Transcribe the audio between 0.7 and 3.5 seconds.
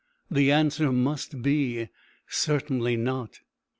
must be, Certainly not.